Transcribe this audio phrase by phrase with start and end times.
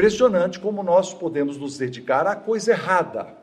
[0.00, 3.34] impressionante como nós podemos nos dedicar à coisa errada.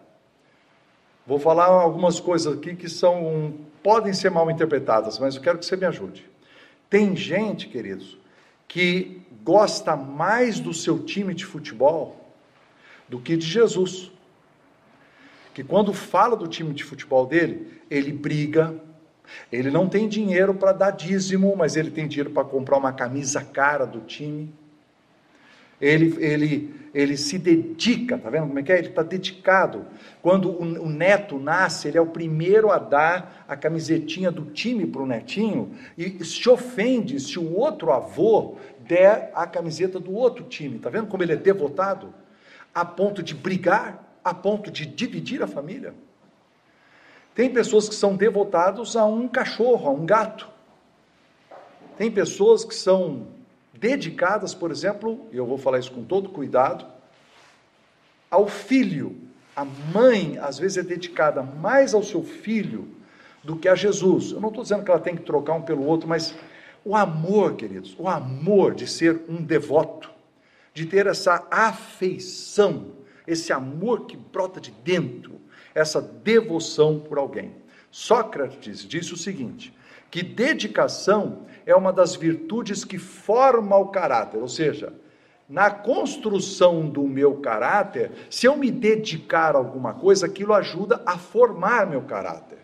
[1.25, 5.65] Vou falar algumas coisas aqui que são podem ser mal interpretadas, mas eu quero que
[5.65, 6.27] você me ajude.
[6.89, 8.17] Tem gente, queridos,
[8.67, 12.33] que gosta mais do seu time de futebol
[13.07, 14.11] do que de Jesus.
[15.53, 18.75] Que quando fala do time de futebol dele, ele briga,
[19.51, 23.43] ele não tem dinheiro para dar dízimo, mas ele tem dinheiro para comprar uma camisa
[23.43, 24.51] cara do time.
[25.79, 28.79] Ele, ele, ele se dedica, tá vendo como é que é?
[28.79, 29.85] Ele está dedicado.
[30.21, 34.87] Quando o, o, neto nasce, ele é o primeiro a dar a camisetinha do time
[34.87, 40.45] para o netinho e se ofende se o outro avô der a camiseta do outro
[40.45, 40.79] time.
[40.79, 42.13] Tá vendo como ele é devotado?
[42.73, 45.93] A ponto de brigar, a ponto de dividir a família.
[47.35, 50.49] Tem pessoas que são devotados a um cachorro, a um gato.
[51.95, 53.27] Tem pessoas que são
[53.79, 56.85] dedicadas, por exemplo, e eu vou falar isso com todo cuidado,
[58.29, 59.15] ao filho.
[59.55, 62.87] A mãe, às vezes, é dedicada mais ao seu filho
[63.43, 64.31] do que a Jesus.
[64.31, 66.35] Eu não estou dizendo que ela tem que trocar um pelo outro, mas
[66.83, 70.09] o amor, queridos, o amor de ser um devoto,
[70.73, 72.91] de ter essa afeição,
[73.25, 75.41] esse amor que brota de dentro,
[75.73, 77.53] essa devoção por alguém.
[77.89, 79.73] Sócrates disse o seguinte:
[80.09, 84.93] que dedicação é uma das virtudes que forma o caráter, ou seja,
[85.49, 91.17] na construção do meu caráter, se eu me dedicar a alguma coisa, aquilo ajuda a
[91.17, 92.57] formar meu caráter.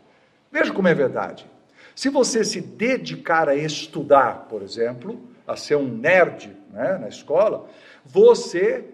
[0.51, 1.49] Veja como é verdade.
[1.95, 7.67] Se você se dedicar a estudar, por exemplo, a ser um nerd né, na escola,
[8.05, 8.85] você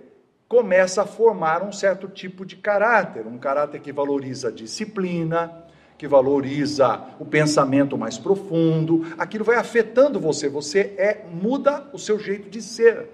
[0.47, 5.65] começa a formar um certo tipo de caráter, um caráter que valoriza a disciplina,
[5.99, 12.17] que valoriza o pensamento mais profundo, aquilo vai afetando você, você é muda o seu
[12.17, 13.09] jeito de ser.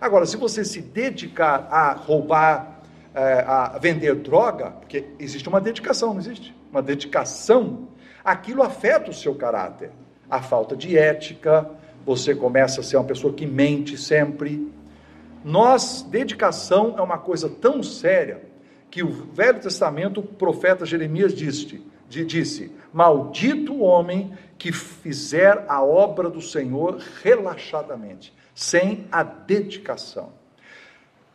[0.00, 2.82] Agora, se você se dedicar a roubar,
[3.14, 6.52] é, a vender droga, porque existe uma dedicação, não existe?
[6.72, 7.86] Uma dedicação,
[8.24, 9.92] aquilo afeta o seu caráter.
[10.28, 11.70] A falta de ética,
[12.04, 14.72] você começa a ser uma pessoa que mente sempre.
[15.44, 18.42] Nós, dedicação é uma coisa tão séria
[18.90, 25.82] que o Velho Testamento, o profeta Jeremias disse: disse: Maldito o homem que fizer a
[25.82, 30.32] obra do Senhor relaxadamente, sem a dedicação.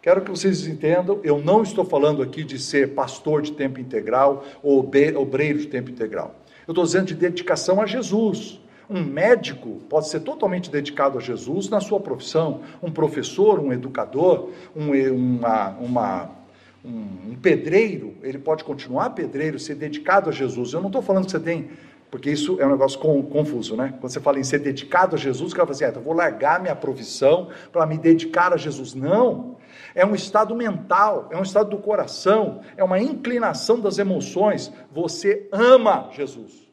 [0.01, 4.45] Quero que vocês entendam, eu não estou falando aqui de ser pastor de tempo integral
[4.63, 6.35] ou obreiro de tempo integral.
[6.65, 8.61] Eu estou dizendo de dedicação a Jesus.
[8.89, 12.61] Um médico pode ser totalmente dedicado a Jesus na sua profissão.
[12.81, 16.38] Um professor, um educador, um, uma, uma
[16.83, 20.73] um, um pedreiro, ele pode continuar pedreiro, ser dedicado a Jesus.
[20.73, 21.69] Eu não estou falando que você tem,
[22.09, 23.93] porque isso é um negócio confuso, né?
[23.99, 26.13] Quando você fala em ser dedicado a Jesus, o cara fala assim, ah, então vou
[26.13, 28.93] largar minha profissão para me dedicar a Jesus.
[28.93, 29.57] Não!
[29.93, 34.71] É um estado mental, é um estado do coração, é uma inclinação das emoções.
[34.91, 36.67] Você ama Jesus.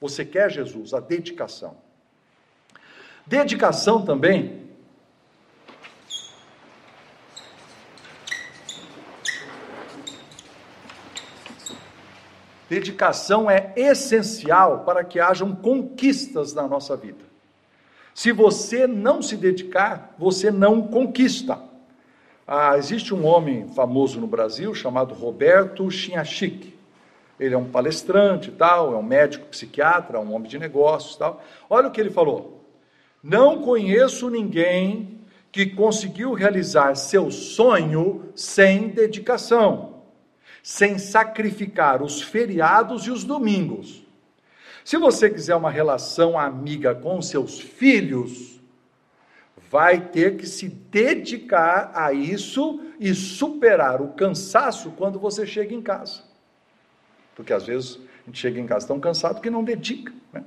[0.00, 1.76] Você quer Jesus, a dedicação.
[3.26, 4.61] Dedicação também
[12.72, 17.22] Dedicação é essencial para que hajam conquistas na nossa vida.
[18.14, 21.58] Se você não se dedicar, você não conquista.
[22.48, 26.74] Ah, existe um homem famoso no Brasil chamado Roberto Chinachik.
[27.38, 31.44] Ele é um palestrante tal, é um médico psiquiatra, um homem de negócios tal.
[31.68, 32.64] Olha o que ele falou.
[33.22, 35.20] Não conheço ninguém
[35.52, 39.91] que conseguiu realizar seu sonho sem dedicação
[40.62, 44.06] sem sacrificar os feriados e os domingos.
[44.84, 48.60] Se você quiser uma relação amiga com seus filhos,
[49.70, 55.82] vai ter que se dedicar a isso e superar o cansaço quando você chega em
[55.82, 56.22] casa.
[57.34, 60.44] Porque às vezes a gente chega em casa tão cansado que não dedica né,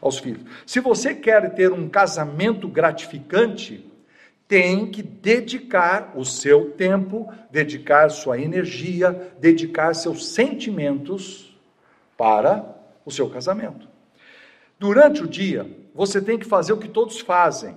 [0.00, 0.42] aos filhos.
[0.64, 3.89] Se você quer ter um casamento gratificante,
[4.50, 11.56] tem que dedicar o seu tempo, dedicar sua energia, dedicar seus sentimentos
[12.18, 12.64] para
[13.06, 13.88] o seu casamento.
[14.76, 17.76] Durante o dia, você tem que fazer o que todos fazem.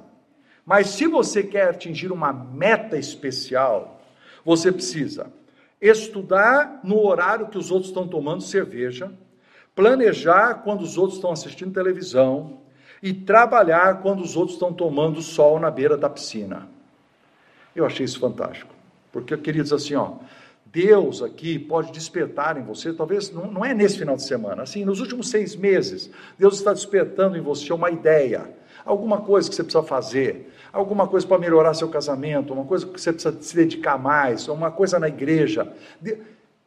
[0.66, 4.02] Mas se você quer atingir uma meta especial,
[4.44, 5.32] você precisa
[5.80, 9.12] estudar no horário que os outros estão tomando cerveja,
[9.76, 12.63] planejar quando os outros estão assistindo televisão,
[13.04, 16.70] e trabalhar quando os outros estão tomando sol na beira da piscina.
[17.76, 18.74] Eu achei isso fantástico.
[19.12, 20.14] Porque dizer assim, ó,
[20.66, 24.86] Deus aqui pode despertar em você, talvez não, não é nesse final de semana, assim,
[24.86, 26.10] nos últimos seis meses,
[26.40, 28.50] Deus está despertando em você uma ideia,
[28.86, 33.00] alguma coisa que você precisa fazer, alguma coisa para melhorar seu casamento, uma coisa que
[33.00, 35.72] você precisa se dedicar mais, uma coisa na igreja.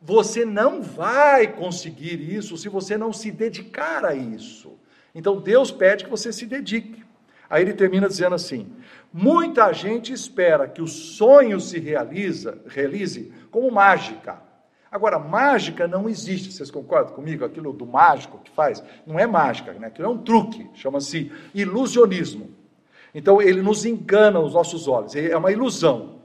[0.02, 4.76] Você não vai conseguir isso se você não se dedicar a isso.
[5.16, 7.02] Então Deus pede que você se dedique.
[7.48, 8.70] Aí ele termina dizendo assim:
[9.10, 14.44] muita gente espera que o sonho se realiza, realize como mágica.
[14.90, 17.44] Agora, mágica não existe, vocês concordam comigo?
[17.44, 19.88] Aquilo do mágico que faz, não é mágica, né?
[19.88, 22.50] aquilo é um truque, chama-se ilusionismo.
[23.14, 26.15] Então, ele nos engana os nossos olhos, é uma ilusão.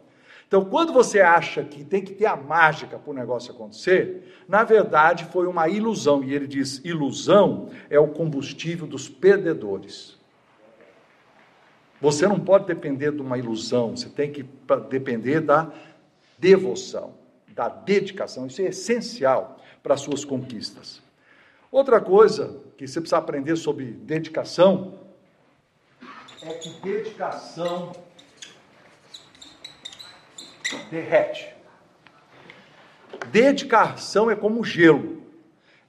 [0.51, 4.65] Então, quando você acha que tem que ter a mágica para o negócio acontecer, na
[4.65, 6.21] verdade foi uma ilusão.
[6.21, 10.19] E ele diz: ilusão é o combustível dos perdedores.
[12.01, 14.43] Você não pode depender de uma ilusão, você tem que
[14.89, 15.71] depender da
[16.37, 17.21] devoção
[17.53, 18.47] da dedicação.
[18.47, 21.01] Isso é essencial para as suas conquistas.
[21.71, 24.99] Outra coisa que você precisa aprender sobre dedicação
[26.43, 27.93] é que dedicação
[30.89, 31.53] derrete.
[33.31, 35.21] Dedicação é como gelo,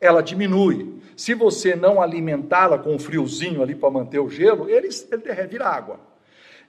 [0.00, 1.00] ela diminui.
[1.16, 5.50] Se você não alimentá-la com um friozinho ali para manter o gelo, ele, ele derrete,
[5.50, 6.00] vira água.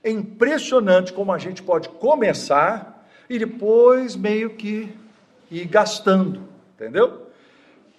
[0.03, 4.93] É impressionante como a gente pode começar e depois meio que
[5.49, 6.41] ir gastando,
[6.75, 7.27] entendeu?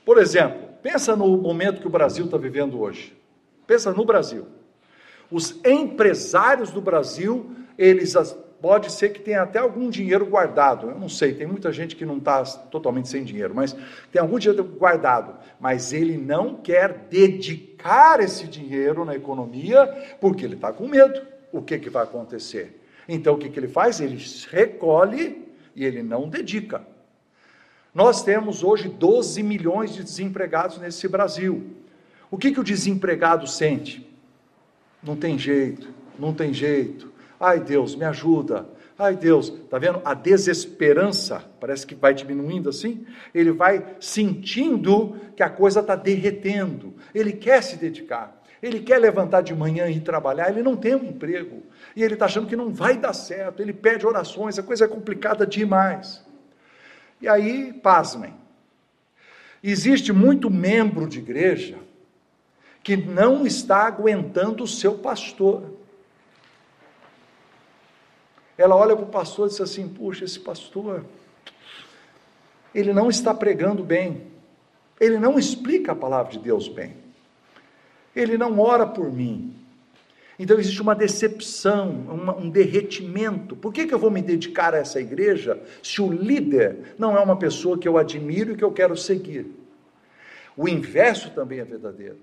[0.04, 3.16] Por exemplo, pensa no momento que o Brasil está vivendo hoje.
[3.66, 4.46] Pensa no Brasil.
[5.30, 8.14] Os empresários do Brasil, eles
[8.64, 10.88] pode ser que tenha até algum dinheiro guardado.
[10.88, 13.76] Eu não sei, tem muita gente que não está totalmente sem dinheiro, mas
[14.10, 15.36] tem algum dinheiro guardado.
[15.60, 21.20] Mas ele não quer dedicar esse dinheiro na economia porque ele está com medo.
[21.52, 22.82] O que, que vai acontecer?
[23.06, 24.00] Então o que, que ele faz?
[24.00, 24.18] Ele
[24.50, 25.46] recolhe
[25.76, 26.82] e ele não dedica.
[27.94, 31.70] Nós temos hoje 12 milhões de desempregados nesse Brasil.
[32.30, 34.10] O que, que o desempregado sente?
[35.02, 37.12] Não tem jeito, não tem jeito.
[37.38, 38.66] Ai Deus, me ajuda.
[38.98, 40.00] Ai Deus, tá vendo?
[40.04, 43.06] A desesperança parece que vai diminuindo assim.
[43.34, 46.94] Ele vai sentindo que a coisa está derretendo.
[47.14, 48.40] Ele quer se dedicar.
[48.62, 50.48] Ele quer levantar de manhã e trabalhar.
[50.48, 51.62] Ele não tem um emprego
[51.96, 54.88] e ele está achando que não vai dar certo, ele pede orações, a coisa é
[54.88, 56.24] complicada demais.
[57.20, 58.34] E aí, pasmem,
[59.62, 61.78] existe muito membro de igreja
[62.82, 65.73] que não está aguentando o seu pastor.
[68.56, 71.04] Ela olha para o pastor e diz assim: puxa, esse pastor,
[72.74, 74.22] ele não está pregando bem,
[75.00, 76.96] ele não explica a palavra de Deus bem,
[78.14, 79.54] ele não ora por mim,
[80.38, 83.54] então existe uma decepção, uma, um derretimento.
[83.54, 87.20] Por que, que eu vou me dedicar a essa igreja se o líder não é
[87.20, 89.46] uma pessoa que eu admiro e que eu quero seguir?
[90.56, 92.18] O inverso também é verdadeiro.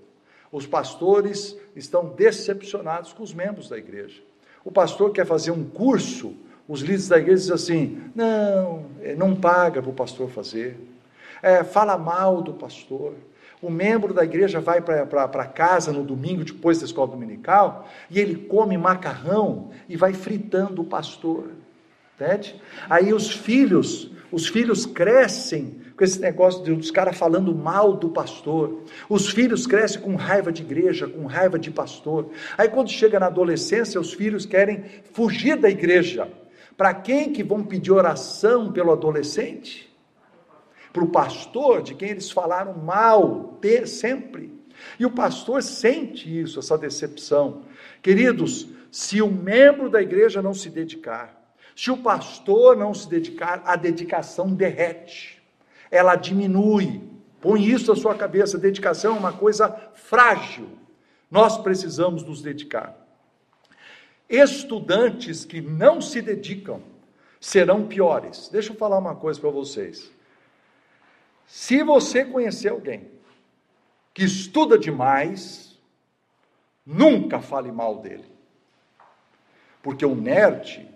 [0.50, 4.22] Os pastores estão decepcionados com os membros da igreja.
[4.64, 6.34] O pastor quer fazer um curso,
[6.68, 10.78] os líderes da igreja dizem assim: não, é, não paga para o pastor fazer,
[11.42, 13.14] é, fala mal do pastor
[13.62, 18.34] o membro da igreja vai para casa no domingo, depois da escola dominical, e ele
[18.34, 21.50] come macarrão e vai fritando o pastor.
[22.22, 22.60] Entende?
[22.88, 28.82] Aí os filhos, os filhos crescem com esse negócio dos caras falando mal do pastor.
[29.08, 32.30] Os filhos crescem com raiva de igreja, com raiva de pastor.
[32.56, 36.28] Aí quando chega na adolescência, os filhos querem fugir da igreja.
[36.76, 39.92] Para quem que vão pedir oração pelo adolescente?
[40.92, 44.52] para o pastor de quem eles falaram mal ter, sempre.
[44.98, 47.62] E o pastor sente isso, essa decepção.
[48.02, 51.41] Queridos, se o membro da igreja não se dedicar,
[51.74, 55.42] se o pastor não se dedicar, a dedicação derrete,
[55.90, 57.02] ela diminui.
[57.40, 60.68] Põe isso na sua cabeça: dedicação é uma coisa frágil.
[61.30, 62.96] Nós precisamos nos dedicar.
[64.28, 66.82] Estudantes que não se dedicam
[67.40, 68.48] serão piores.
[68.48, 70.10] Deixa eu falar uma coisa para vocês.
[71.46, 73.10] Se você conhecer alguém
[74.14, 75.78] que estuda demais,
[76.84, 78.30] nunca fale mal dele.
[79.82, 80.88] Porque o nerd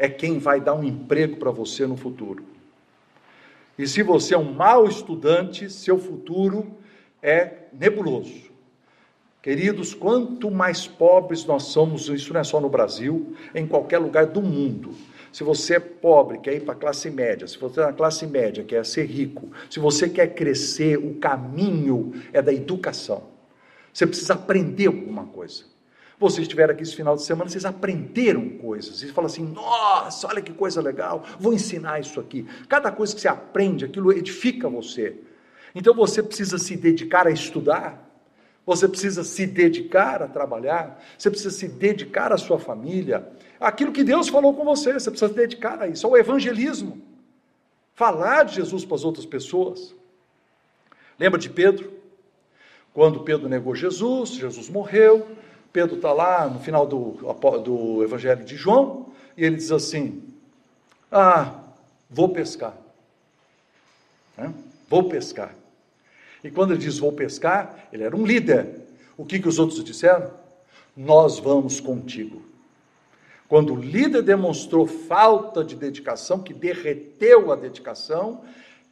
[0.00, 2.42] é quem vai dar um emprego para você no futuro.
[3.78, 6.72] E se você é um mau estudante, seu futuro
[7.22, 8.50] é nebuloso.
[9.42, 14.26] Queridos, quanto mais pobres nós somos, isso não é só no Brasil, em qualquer lugar
[14.26, 14.94] do mundo
[15.32, 18.26] se você é pobre, quer ir para a classe média, se você é na classe
[18.26, 23.22] média, quer ser rico, se você quer crescer, o caminho é da educação.
[23.92, 25.64] Você precisa aprender alguma coisa.
[26.20, 29.02] Vocês estiveram aqui esse final de semana, vocês aprenderam coisas.
[29.02, 32.46] E falam assim: nossa, olha que coisa legal, vou ensinar isso aqui.
[32.68, 35.16] Cada coisa que você aprende, aquilo edifica você.
[35.74, 38.06] Então você precisa se dedicar a estudar,
[38.66, 43.26] você precisa se dedicar a trabalhar, você precisa se dedicar à sua família.
[43.58, 47.00] Aquilo que Deus falou com você, você precisa se dedicar a isso, ao evangelismo.
[47.94, 49.94] Falar de Jesus para as outras pessoas.
[51.18, 51.90] Lembra de Pedro?
[52.92, 55.26] Quando Pedro negou Jesus, Jesus morreu,
[55.72, 57.18] Pedro está lá no final do,
[57.62, 60.22] do Evangelho de João, e ele diz assim:
[61.10, 61.54] Ah,
[62.08, 62.76] vou pescar.
[64.88, 65.54] Vou pescar.
[66.42, 68.80] E quando ele diz vou pescar, ele era um líder.
[69.16, 70.30] O que, que os outros disseram?
[70.96, 72.42] Nós vamos contigo.
[73.48, 78.42] Quando o líder demonstrou falta de dedicação, que derreteu a dedicação,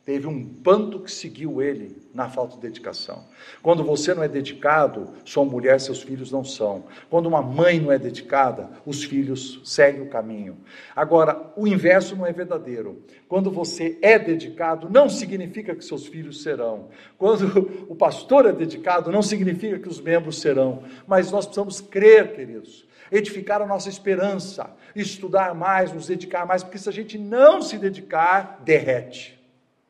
[0.08, 3.26] Teve um bando que seguiu ele na falta de dedicação.
[3.62, 6.86] Quando você não é dedicado, sua mulher, seus filhos não são.
[7.10, 10.56] Quando uma mãe não é dedicada, os filhos seguem o caminho.
[10.96, 13.02] Agora, o inverso não é verdadeiro.
[13.28, 16.88] Quando você é dedicado, não significa que seus filhos serão.
[17.18, 20.84] Quando o pastor é dedicado, não significa que os membros serão.
[21.06, 26.78] Mas nós precisamos crer, queridos, edificar a nossa esperança, estudar mais, nos dedicar mais, porque
[26.78, 29.38] se a gente não se dedicar, derrete.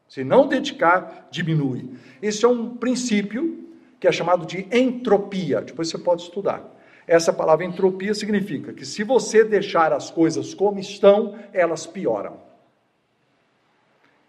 [0.08, 1.90] Se não dedicar, diminui.
[2.22, 3.68] Esse é um princípio
[4.00, 5.60] que é chamado de entropia.
[5.60, 6.76] Depois você pode estudar.
[7.06, 12.38] Essa palavra entropia significa que se você deixar as coisas como estão, elas pioram.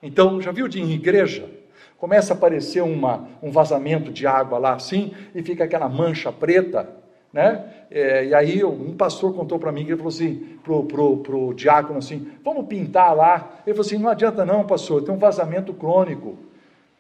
[0.02, 1.50] Então, já viu de em igreja?
[1.98, 6.90] Começa a aparecer uma, um vazamento de água lá assim, e fica aquela mancha preta,
[7.32, 7.66] né?
[7.92, 12.00] É, e aí um pastor contou para mim, ele falou assim, pro, pro, pro diácono
[12.00, 13.62] assim, vamos pintar lá.
[13.66, 16.38] Ele falou assim, não adianta não, pastor, tem um vazamento crônico.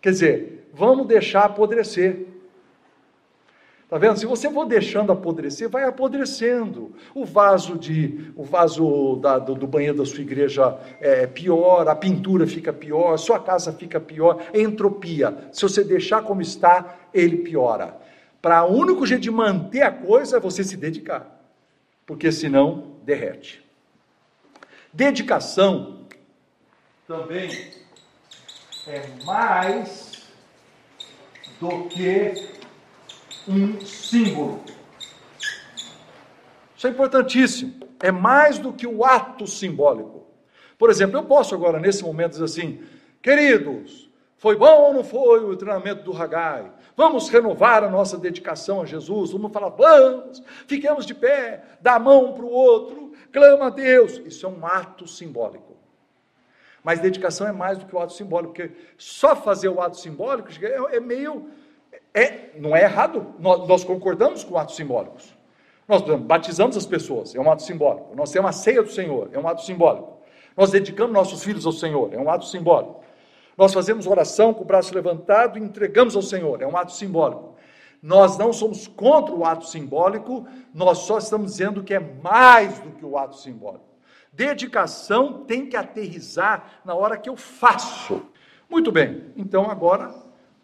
[0.01, 2.27] Quer dizer, vamos deixar apodrecer.
[3.89, 4.19] Tá vendo?
[4.19, 6.91] Se você for deixando apodrecer, vai apodrecendo.
[7.15, 11.95] O vaso de, o vaso da, do, do, banheiro da sua igreja é pior, a
[11.95, 15.35] pintura fica pior, sua casa fica pior, é entropia.
[15.51, 17.97] Se você deixar como está, ele piora.
[18.41, 21.43] Para o único jeito de manter a coisa é você se dedicar,
[22.05, 23.63] porque senão derrete.
[24.93, 26.07] Dedicação
[27.07, 27.49] também
[28.87, 30.23] é mais
[31.59, 32.33] do que
[33.47, 34.63] um símbolo.
[36.75, 37.89] Isso é importantíssimo.
[37.99, 40.25] É mais do que o ato simbólico.
[40.77, 42.81] Por exemplo, eu posso agora, nesse momento, dizer assim:
[43.21, 46.71] queridos, foi bom ou não foi o treinamento do Hagai?
[46.99, 49.31] Vamos renovar a nossa dedicação a Jesus.
[49.31, 54.17] Vamos falar, vamos, fiquemos de pé, dá a mão para o outro, clama a Deus.
[54.25, 55.77] Isso é um ato simbólico.
[56.83, 60.49] Mas dedicação é mais do que o ato simbólico, porque só fazer o ato simbólico
[60.61, 61.49] é, é meio.
[62.13, 65.33] É, não é errado, nós, nós concordamos com atos simbólicos.
[65.87, 68.13] Nós batizamos as pessoas, é um ato simbólico.
[68.13, 70.17] Nós temos a ceia do Senhor, é um ato simbólico.
[70.57, 72.99] Nós dedicamos nossos filhos ao Senhor, é um ato simbólico.
[73.59, 77.57] Nós fazemos oração com o braço levantado e entregamos ao Senhor, é um ato simbólico.
[78.01, 82.91] Nós não somos contra o ato simbólico, nós só estamos dizendo que é mais do
[82.91, 83.83] que o ato simbólico.
[84.31, 88.21] Dedicação tem que aterrizar na hora que eu faço.
[88.69, 90.15] Muito bem, então agora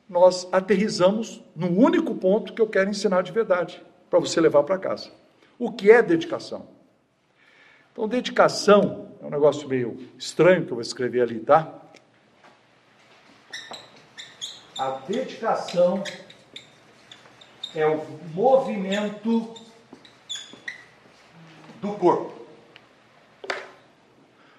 [0.07, 4.77] nós aterrizamos no único ponto que eu quero ensinar de verdade, para você levar para
[4.77, 5.11] casa.
[5.59, 6.65] O que é dedicação?
[7.91, 11.81] Então, dedicação é um negócio meio estranho que eu vou escrever ali, tá?
[14.77, 16.03] A dedicação
[17.73, 18.01] é o
[18.33, 19.53] movimento
[21.81, 22.33] do corpo.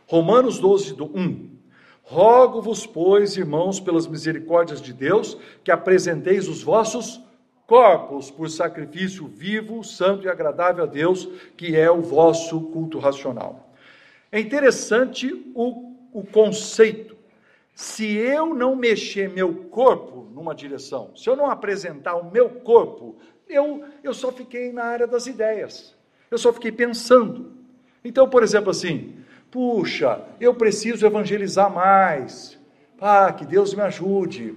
[0.06, 1.56] Romanos 12, 1.
[2.02, 7.20] Rogo-vos, pois, irmãos, pelas misericórdias de Deus, que apresenteis os vossos
[7.66, 13.74] corpos por sacrifício vivo, santo e agradável a Deus, que é o vosso culto racional.
[14.30, 17.15] É interessante o, o conceito
[17.76, 23.16] se eu não mexer meu corpo numa direção, se eu não apresentar o meu corpo,
[23.46, 25.94] eu, eu só fiquei na área das ideias,
[26.30, 27.52] eu só fiquei pensando.
[28.02, 29.16] Então, por exemplo, assim,
[29.50, 32.58] puxa, eu preciso evangelizar mais,
[32.98, 34.56] ah, que Deus me ajude,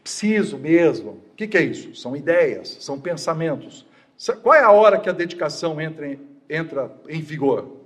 [0.00, 1.20] preciso mesmo.
[1.32, 1.96] O que, que é isso?
[1.96, 3.84] São ideias, são pensamentos.
[4.40, 7.76] Qual é a hora que a dedicação entra em, entra em vigor?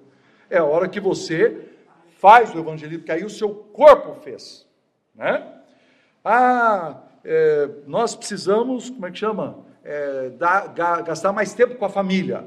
[0.50, 1.62] É a hora que você
[2.18, 4.65] faz o evangelismo, que aí o seu corpo fez.
[5.16, 5.42] Né?
[6.24, 9.64] Ah, é, nós precisamos, como é que chama?
[9.82, 10.32] É,
[11.04, 12.44] gastar mais tempo com a família.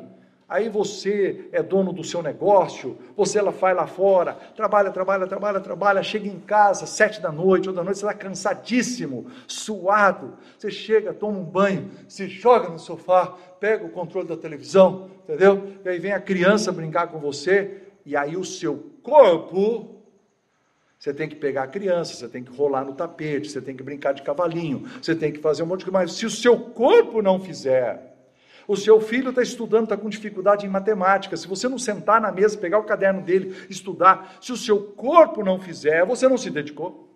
[0.47, 5.59] aí você é dono do seu negócio, você ela vai lá fora, trabalha, trabalha, trabalha,
[5.59, 10.71] trabalha, chega em casa, sete da noite, ou da noite, você está cansadíssimo, suado, você
[10.71, 15.75] chega, toma um banho, se joga no sofá, pega o controle da televisão, entendeu?
[15.85, 19.98] E aí vem a criança brincar com você, e aí o seu corpo
[20.99, 23.81] você tem que pegar a criança, você tem que rolar no tapete, você tem que
[23.81, 25.97] brincar de cavalinho, você tem que fazer um monte de coisa.
[25.97, 28.17] Mas se o seu corpo não fizer,
[28.67, 31.37] o seu filho está estudando, está com dificuldade em matemática.
[31.37, 35.41] Se você não sentar na mesa, pegar o caderno dele, estudar, se o seu corpo
[35.41, 37.09] não fizer, você não se dedicou.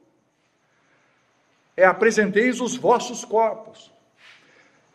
[1.76, 3.92] É apresenteis os vossos corpos.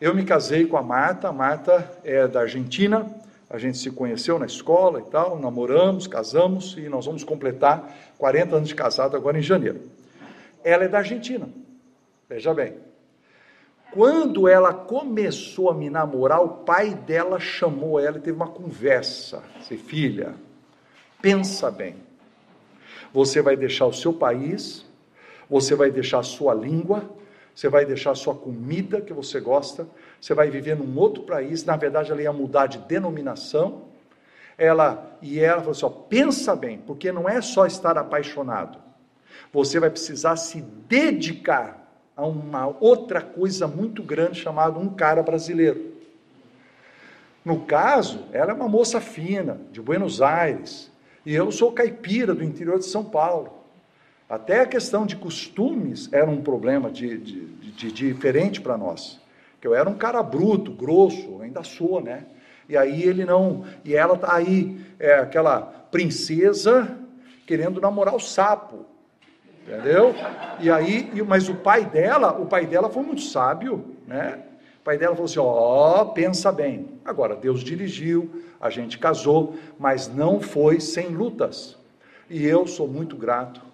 [0.01, 3.05] Eu me casei com a Marta, a Marta é da Argentina,
[3.49, 8.55] a gente se conheceu na escola e tal, namoramos, casamos e nós vamos completar 40
[8.55, 9.89] anos de casado agora em janeiro.
[10.63, 11.49] Ela é da Argentina,
[12.29, 12.75] veja bem.
[13.91, 19.41] Quando ela começou a me namorar, o pai dela chamou ela e teve uma conversa.
[19.57, 20.35] Disse, filha,
[21.19, 21.95] pensa bem.
[23.11, 24.85] Você vai deixar o seu país,
[25.49, 27.09] você vai deixar a sua língua,
[27.59, 29.85] você vai deixar sua comida que você gosta,
[30.21, 31.65] você vai viver num outro país.
[31.65, 33.81] Na verdade, ela ia mudar de denominação.
[34.57, 38.79] Ela e ela falou assim: ó, pensa bem, porque não é só estar apaixonado.
[39.51, 41.85] Você vai precisar se dedicar
[42.15, 45.95] a uma outra coisa muito grande chamada um cara brasileiro.
[47.43, 50.89] No caso, ela é uma moça fina, de Buenos Aires,
[51.25, 53.58] e eu sou caipira do interior de São Paulo.
[54.29, 59.19] Até a questão de costumes era um problema de, de, de, de diferente para nós.
[59.59, 62.25] Que eu era um cara bruto, grosso, ainda sou, né?
[62.69, 63.65] E aí ele não.
[63.83, 66.95] E ela tá aí, é aquela princesa
[67.47, 68.85] querendo namorar o sapo.
[69.67, 70.13] Entendeu?
[70.59, 74.39] E aí, mas o pai dela, o pai dela foi muito sábio, né?
[74.79, 76.99] O pai dela falou assim: ó, oh, pensa bem.
[77.03, 81.75] Agora, Deus dirigiu, a gente casou, mas não foi sem lutas.
[82.29, 83.68] E eu sou muito grato.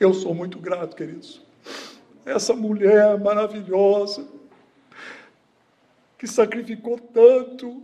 [0.00, 1.42] Eu sou muito grato, queridos.
[2.24, 4.26] Essa mulher maravilhosa,
[6.16, 7.82] que sacrificou tanto,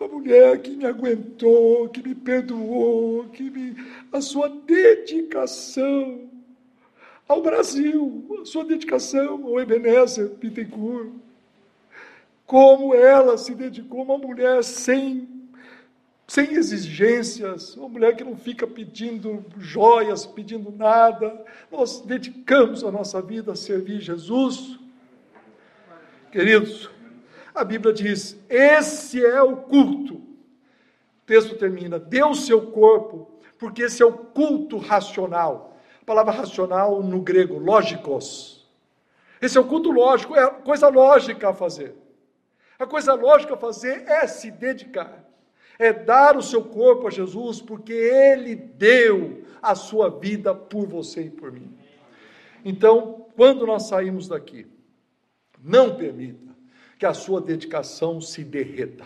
[0.00, 3.76] uma mulher que me aguentou, que me perdoou, que me
[4.12, 6.28] a sua dedicação
[7.28, 11.12] ao Brasil, a sua dedicação ao Ebenezer Bittencourt.
[12.44, 15.31] Como ela se dedicou, uma mulher sem
[16.32, 21.44] sem exigências, uma mulher que não fica pedindo joias, pedindo nada.
[21.70, 24.78] Nós dedicamos a nossa vida a servir Jesus.
[26.30, 26.90] Queridos,
[27.54, 30.14] a Bíblia diz: esse é o culto.
[30.14, 35.76] O texto termina: dê o seu corpo, porque esse é o culto racional.
[36.00, 38.66] A palavra racional no grego, lógicos.
[39.38, 41.94] Esse é o culto lógico, é a coisa lógica a fazer.
[42.78, 45.30] A coisa lógica a fazer é se dedicar,
[45.78, 51.22] é dar o seu corpo a Jesus, porque Ele deu a sua vida por você
[51.22, 51.76] e por mim.
[52.64, 54.66] Então, quando nós saímos daqui,
[55.62, 56.52] não permita
[56.98, 59.04] que a sua dedicação se derreta.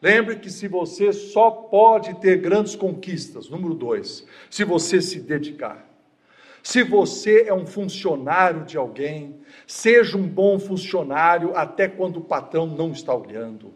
[0.00, 5.86] Lembre que se você só pode ter grandes conquistas, número dois, se você se dedicar.
[6.62, 12.66] Se você é um funcionário de alguém, seja um bom funcionário até quando o patrão
[12.66, 13.72] não está olhando.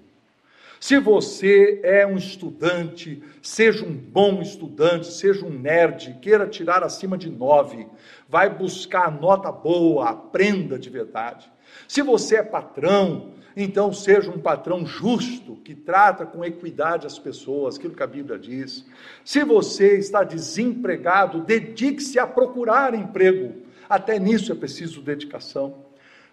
[0.80, 7.18] Se você é um estudante, seja um bom estudante, seja um nerd, queira tirar acima
[7.18, 7.86] de nove,
[8.26, 11.52] vai buscar nota boa, aprenda de verdade.
[11.86, 17.76] Se você é patrão, então seja um patrão justo, que trata com equidade as pessoas,
[17.76, 18.86] aquilo que a Bíblia diz.
[19.22, 23.54] Se você está desempregado, dedique-se a procurar emprego.
[23.86, 25.89] Até nisso é preciso dedicação.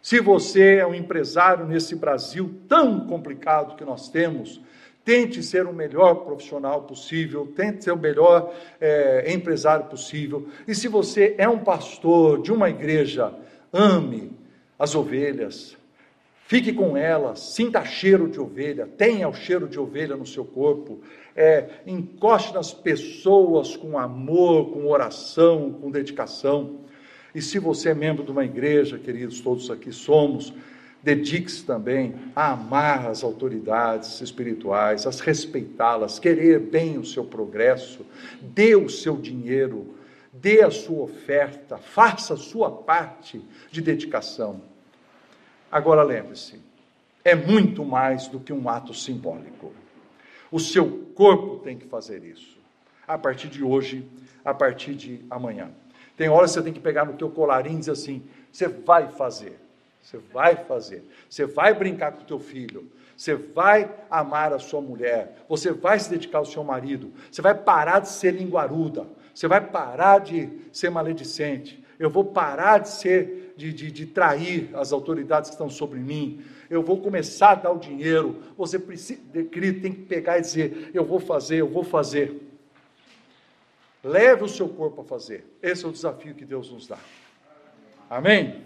[0.08, 4.62] Se você é um empresário nesse Brasil tão complicado que nós temos,
[5.04, 10.48] tente ser o melhor profissional possível, tente ser o melhor é, empresário possível.
[10.66, 13.34] E se você é um pastor de uma igreja,
[13.74, 14.32] ame,
[14.80, 15.76] as ovelhas,
[16.46, 21.02] fique com elas, sinta cheiro de ovelha, tenha o cheiro de ovelha no seu corpo,
[21.36, 26.88] é, encoste nas pessoas com amor, com oração, com dedicação.
[27.38, 30.52] E se você é membro de uma igreja, queridos, todos aqui somos,
[31.04, 38.04] dedique-se também a amar as autoridades espirituais, a respeitá-las, querer bem o seu progresso,
[38.42, 39.94] dê o seu dinheiro,
[40.34, 44.60] dê a sua oferta, faça a sua parte de dedicação.
[45.72, 46.60] Agora lembre-se,
[47.24, 49.72] é muito mais do que um ato simbólico.
[50.52, 52.58] O seu corpo tem que fazer isso.
[53.08, 54.10] A partir de hoje,
[54.44, 55.70] a partir de amanhã.
[56.18, 59.08] Tem horas que você tem que pegar no teu colarinho e dizer assim: você vai
[59.10, 59.58] fazer,
[60.02, 64.82] você vai fazer, você vai brincar com o teu filho, você vai amar a sua
[64.82, 69.48] mulher, você vai se dedicar ao seu marido, você vai parar de ser linguaruda, você
[69.48, 74.92] vai parar de ser maledicente, eu vou parar de ser, de, de, de trair as
[74.92, 78.38] autoridades que estão sobre mim, eu vou começar a dar o dinheiro.
[78.58, 82.47] Você precisa, tem que pegar e dizer: eu vou fazer, eu vou fazer.
[84.08, 85.46] Leve o seu corpo a fazer.
[85.62, 86.98] Esse é o desafio que Deus nos dá.
[88.10, 88.64] Amém?